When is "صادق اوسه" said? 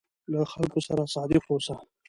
1.15-1.75